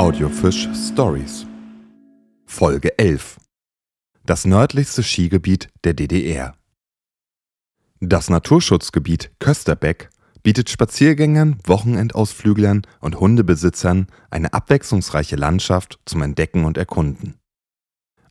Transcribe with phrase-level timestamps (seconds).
[0.00, 1.46] Audiofisch Stories.
[2.46, 3.36] Folge 11.
[4.24, 6.54] Das nördlichste Skigebiet der DDR.
[8.00, 10.08] Das Naturschutzgebiet Kösterbeck
[10.42, 17.34] bietet Spaziergängern, Wochenendausflüglern und Hundebesitzern eine abwechslungsreiche Landschaft zum Entdecken und Erkunden.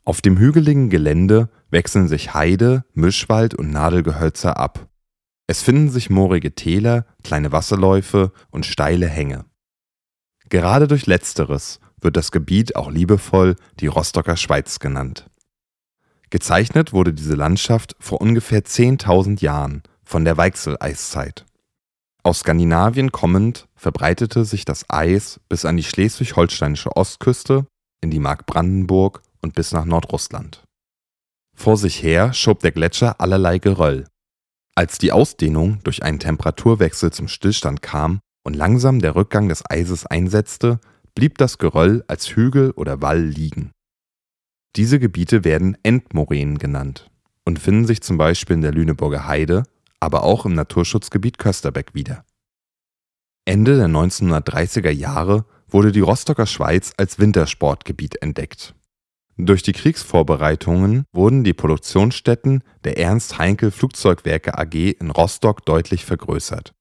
[0.06, 4.88] Auf dem hügeligen Gelände wechseln sich Heide, Mischwald und Nadelgehölzer ab.
[5.46, 9.46] Es finden sich moorige Täler, kleine Wasserläufe und steile Hänge.
[10.50, 15.30] Gerade durch letzteres wird das Gebiet auch liebevoll die Rostocker Schweiz genannt.
[16.30, 21.46] Gezeichnet wurde diese Landschaft vor ungefähr 10.000 Jahren von der Weichsel-Eiszeit.
[22.24, 27.66] Aus Skandinavien kommend verbreitete sich das Eis bis an die schleswig-holsteinische Ostküste,
[28.02, 30.64] in die Mark Brandenburg und bis nach Nordrussland.
[31.56, 34.06] Vor sich her schob der Gletscher allerlei Geröll.
[34.76, 40.06] Als die Ausdehnung durch einen Temperaturwechsel zum Stillstand kam und langsam der Rückgang des Eises
[40.06, 40.80] einsetzte,
[41.16, 43.72] blieb das Geröll als Hügel oder Wall liegen.
[44.76, 47.10] Diese Gebiete werden Endmoränen genannt
[47.46, 49.64] und finden sich zum Beispiel in der Lüneburger Heide,
[50.00, 52.24] aber auch im Naturschutzgebiet Kösterbeck wieder.
[53.46, 58.76] Ende der 1930er Jahre wurde die Rostocker Schweiz als Wintersportgebiet entdeckt.
[59.38, 66.74] Durch die Kriegsvorbereitungen wurden die Produktionsstätten der Ernst Heinkel Flugzeugwerke AG in Rostock deutlich vergrößert.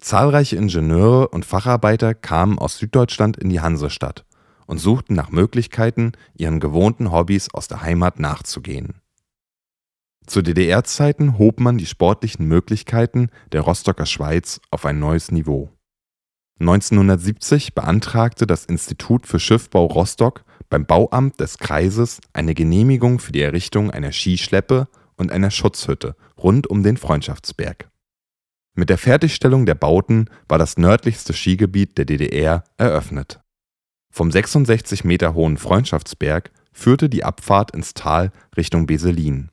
[0.00, 4.24] Zahlreiche Ingenieure und Facharbeiter kamen aus Süddeutschland in die Hansestadt
[4.66, 9.00] und suchten nach Möglichkeiten, ihren gewohnten Hobbys aus der Heimat nachzugehen.
[10.26, 15.70] Zu DDR-Zeiten hob man die sportlichen Möglichkeiten der Rostocker Schweiz auf ein neues Niveau.
[16.60, 23.42] 1970 beantragte das Institut für Schiffbau Rostock beim Bauamt des Kreises eine Genehmigung für die
[23.42, 27.90] Errichtung einer Skischleppe und einer Schutzhütte rund um den Freundschaftsberg.
[28.74, 33.40] Mit der Fertigstellung der Bauten war das nördlichste Skigebiet der DDR eröffnet.
[34.10, 39.50] Vom 66 Meter hohen Freundschaftsberg führte die Abfahrt ins Tal Richtung Beselin.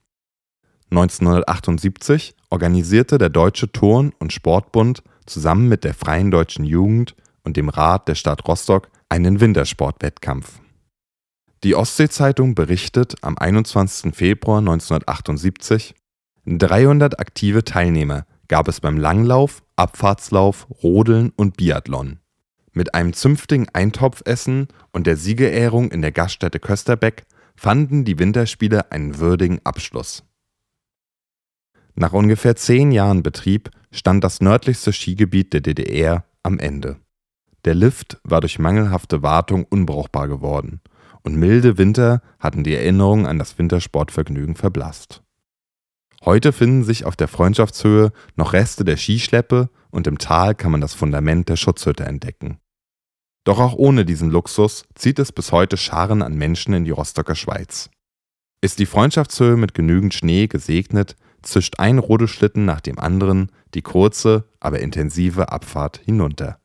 [0.89, 7.69] 1978 organisierte der Deutsche Turn- und Sportbund zusammen mit der Freien Deutschen Jugend und dem
[7.69, 10.59] Rat der Stadt Rostock einen Wintersportwettkampf.
[11.63, 14.15] Die Ostsee-Zeitung berichtet am 21.
[14.15, 15.93] Februar 1978,
[16.45, 22.19] 300 aktive Teilnehmer gab es beim Langlauf, Abfahrtslauf, Rodeln und Biathlon.
[22.73, 27.23] Mit einem zünftigen Eintopfessen und der Siegerehrung in der Gaststätte Kösterbeck
[27.55, 30.25] fanden die Winterspiele einen würdigen Abschluss.
[31.95, 36.97] Nach ungefähr zehn Jahren Betrieb stand das nördlichste Skigebiet der DDR am Ende.
[37.63, 40.81] Der Lift war durch mangelhafte Wartung unbrauchbar geworden
[41.23, 45.23] und milde Winter hatten die Erinnerung an das Wintersportvergnügen verblasst.
[46.23, 50.81] Heute finden sich auf der Freundschaftshöhe noch Reste der Skischleppe und im Tal kann man
[50.81, 52.59] das Fundament der Schutzhütte entdecken.
[53.43, 57.33] Doch auch ohne diesen Luxus zieht es bis heute Scharen an Menschen in die Rostocker
[57.33, 57.89] Schweiz.
[58.61, 64.47] Ist die Freundschaftshöhe mit genügend Schnee gesegnet, zischt ein Rodelschlitten nach dem anderen die kurze,
[64.59, 66.59] aber intensive Abfahrt hinunter.